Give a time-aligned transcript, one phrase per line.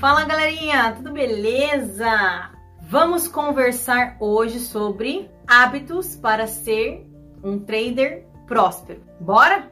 [0.00, 2.50] Fala galerinha, tudo beleza?
[2.80, 7.06] Vamos conversar hoje sobre hábitos para ser
[7.44, 9.02] um trader próspero.
[9.20, 9.70] Bora?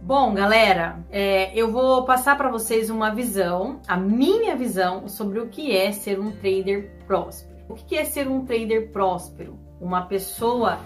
[0.00, 5.48] Bom, galera, é, eu vou passar para vocês uma visão, a minha visão sobre o
[5.48, 7.58] que é ser um trader próspero.
[7.68, 9.58] O que é ser um trader próspero?
[9.80, 10.78] Uma pessoa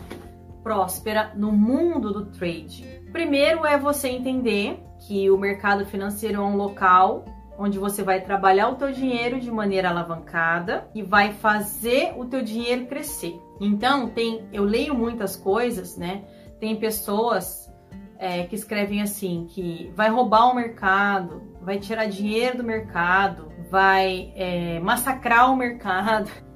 [0.63, 3.03] próspera no mundo do trade.
[3.13, 7.27] Primeiro é você entender que o mercado financeiro é um local
[7.59, 12.43] onde você vai trabalhar o teu dinheiro de maneira alavancada e vai fazer o teu
[12.43, 13.41] dinheiro crescer.
[13.61, 16.25] Então, tem, eu leio muitas coisas, né?
[16.59, 17.73] Tem pessoas
[18.19, 24.33] é, que escrevem assim que vai roubar o mercado, vai tirar dinheiro do mercado, vai
[24.35, 26.31] é, massacrar o mercado.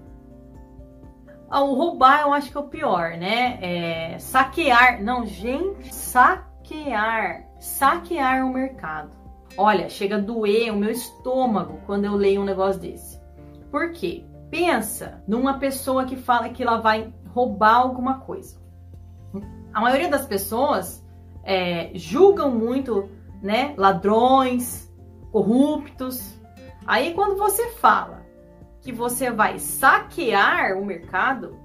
[1.50, 3.58] Ah, o roubar eu acho que é o pior, né?
[3.62, 9.17] É, saquear, não, gente, saquear, saquear o mercado.
[9.56, 13.20] Olha, chega a doer o meu estômago quando eu leio um negócio desse.
[13.70, 14.24] Por quê?
[14.50, 18.58] Pensa numa pessoa que fala que ela vai roubar alguma coisa.
[19.72, 21.04] A maioria das pessoas
[21.44, 23.08] é, julgam muito,
[23.42, 24.92] né, ladrões,
[25.30, 26.38] corruptos.
[26.86, 28.26] Aí quando você fala
[28.80, 31.56] que você vai saquear o mercado,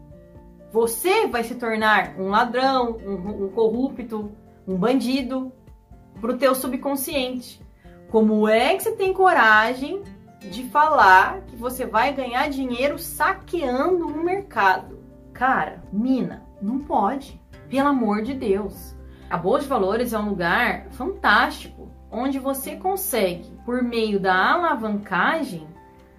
[0.72, 4.32] você vai se tornar um ladrão, um, um corrupto,
[4.68, 5.52] um bandido
[6.20, 7.62] para o teu subconsciente.
[8.14, 10.04] Como é que você tem coragem
[10.40, 15.00] de falar que você vai ganhar dinheiro saqueando um mercado?
[15.34, 17.42] Cara, mina, não pode.
[17.68, 18.96] Pelo amor de Deus.
[19.32, 25.68] A Bolsa de Valores é um lugar fantástico, onde você consegue, por meio da alavancagem,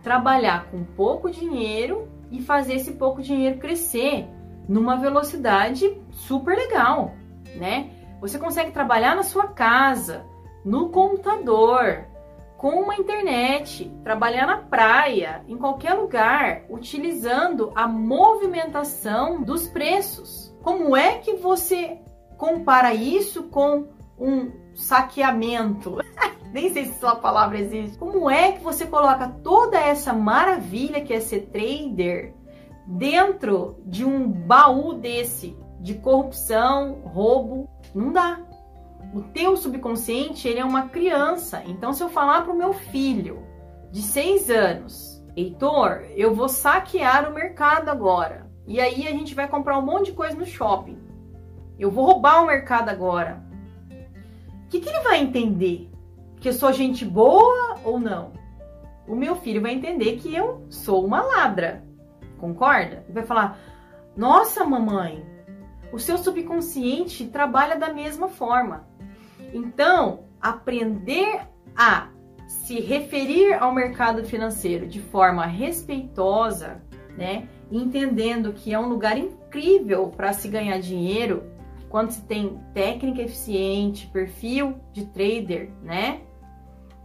[0.02, 4.26] trabalhar com pouco dinheiro e fazer esse pouco dinheiro crescer
[4.68, 7.14] numa velocidade super legal,
[7.54, 7.88] né?
[8.20, 10.26] Você consegue trabalhar na sua casa,
[10.64, 12.06] no computador,
[12.56, 20.56] com uma internet, trabalhar na praia, em qualquer lugar, utilizando a movimentação dos preços.
[20.62, 22.00] Como é que você
[22.38, 23.88] compara isso com
[24.18, 25.98] um saqueamento?
[26.54, 27.98] Nem sei se essa palavra existe.
[27.98, 32.32] Como é que você coloca toda essa maravilha que é ser trader
[32.86, 37.68] dentro de um baú desse de corrupção, roubo?
[37.94, 38.40] Não dá
[39.12, 41.62] o teu subconsciente ele é uma criança.
[41.66, 43.42] Então, se eu falar para o meu filho
[43.90, 48.46] de seis anos, Heitor, eu vou saquear o mercado agora.
[48.66, 50.98] E aí a gente vai comprar um monte de coisa no shopping.
[51.78, 53.42] Eu vou roubar o mercado agora.
[54.64, 55.90] O que, que ele vai entender?
[56.40, 58.32] Que eu sou gente boa ou não?
[59.06, 61.84] O meu filho vai entender que eu sou uma ladra.
[62.38, 63.04] Concorda?
[63.04, 63.58] Ele vai falar:
[64.16, 65.24] Nossa, mamãe,
[65.92, 68.86] o seu subconsciente trabalha da mesma forma.
[69.54, 71.42] Então, aprender
[71.76, 72.08] a
[72.48, 76.82] se referir ao mercado financeiro de forma respeitosa,
[77.16, 81.44] né, entendendo que é um lugar incrível para se ganhar dinheiro
[81.88, 86.22] quando se tem técnica eficiente, perfil de trader, né,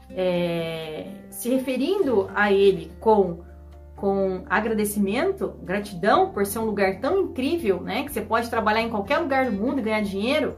[0.10, 3.48] é, se referindo a ele com
[3.96, 8.90] com agradecimento, gratidão por ser um lugar tão incrível, né, que você pode trabalhar em
[8.90, 10.56] qualquer lugar do mundo e ganhar dinheiro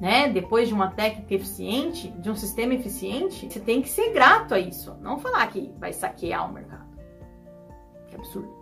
[0.00, 0.28] né?
[0.28, 4.58] Depois de uma técnica eficiente, de um sistema eficiente, você tem que ser grato a
[4.58, 4.96] isso.
[5.00, 6.86] Não falar que vai saquear o mercado.
[8.08, 8.56] Que absurdo.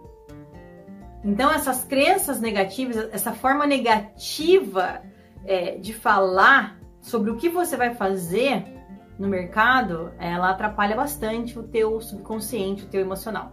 [1.23, 5.03] Então, essas crenças negativas, essa forma negativa
[5.45, 8.65] é, de falar sobre o que você vai fazer
[9.19, 13.53] no mercado, ela atrapalha bastante o teu subconsciente, o teu emocional.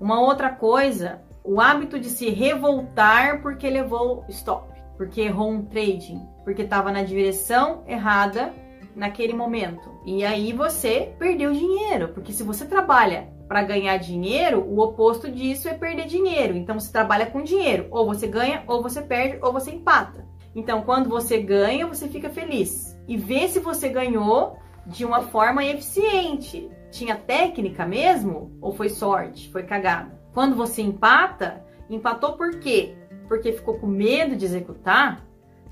[0.00, 6.20] Uma outra coisa, o hábito de se revoltar porque levou stop porque errou um trading,
[6.44, 8.52] porque estava na direção errada
[8.94, 9.90] naquele momento.
[10.04, 15.68] E aí você perdeu dinheiro, porque se você trabalha para ganhar dinheiro, o oposto disso
[15.68, 16.56] é perder dinheiro.
[16.56, 20.26] Então você trabalha com dinheiro, ou você ganha, ou você perde, ou você empata.
[20.54, 25.64] Então quando você ganha, você fica feliz e vê se você ganhou de uma forma
[25.64, 26.70] eficiente.
[26.90, 30.16] Tinha técnica mesmo ou foi sorte, foi cagada?
[30.32, 32.94] Quando você empata, empatou por quê?
[33.28, 35.24] Porque ficou com medo de executar,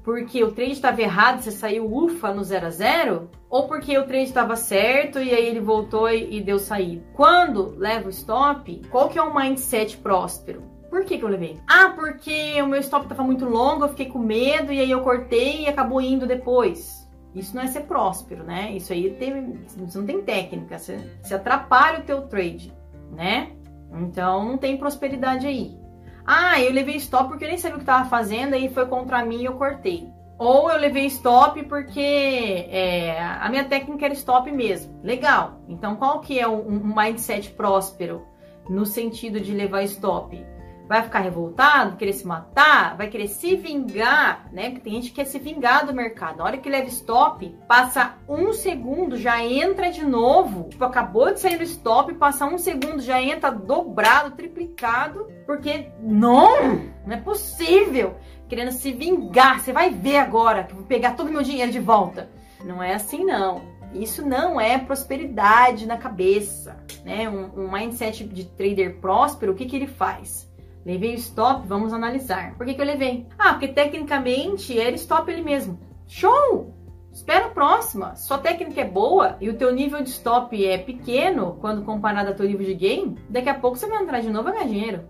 [0.04, 4.06] porque o trade estava errado, você saiu ufa no 0 a 0, ou porque o
[4.06, 7.04] trade estava certo e aí ele voltou e, deu saída.
[7.14, 10.62] Quando leva o stop, qual que é o mindset próspero?
[10.90, 11.58] Por que, que eu levei?
[11.66, 15.00] Ah, porque o meu stop estava muito longo, eu fiquei com medo e aí eu
[15.00, 17.08] cortei e acabou indo depois.
[17.34, 18.72] Isso não é ser próspero, né?
[18.72, 22.72] Isso aí tem, você não tem técnica, você, você atrapalha o teu trade,
[23.12, 23.52] né?
[23.94, 25.81] Então não tem prosperidade aí.
[26.26, 29.24] Ah, eu levei stop porque eu nem sabia o que estava fazendo, aí foi contra
[29.24, 30.08] mim e eu cortei.
[30.38, 35.00] Ou eu levei stop porque é, a minha técnica era stop mesmo.
[35.02, 35.60] Legal.
[35.68, 38.26] Então, qual que é um, um mindset próspero
[38.68, 40.44] no sentido de levar stop?
[40.88, 44.70] Vai ficar revoltado, querer se matar, vai querer se vingar, né?
[44.70, 46.38] Porque tem gente que quer se vingar do mercado.
[46.38, 50.68] Na hora que leva stop, passa um segundo, já entra de novo.
[50.68, 56.80] Tipo, acabou de sair do stop, passa um segundo, já entra dobrado, triplicado, porque não,
[57.06, 58.16] não é possível.
[58.48, 61.80] Querendo se vingar, você vai ver agora que vou pegar todo o meu dinheiro de
[61.80, 62.30] volta.
[62.64, 63.62] Não é assim, não.
[63.94, 67.28] Isso não é prosperidade na cabeça, né?
[67.28, 70.50] Um, um mindset de trader próspero, o que, que ele faz?
[70.84, 72.54] Levei o stop, vamos analisar.
[72.56, 73.26] Por que, que eu levei?
[73.38, 75.78] Ah, porque tecnicamente era stop ele mesmo.
[76.06, 76.74] Show!
[77.12, 78.16] Espera a próxima.
[78.16, 82.34] Sua técnica é boa e o teu nível de stop é pequeno quando comparado ao
[82.34, 85.04] teu nível de game, daqui a pouco você vai entrar de novo e ganhar dinheiro.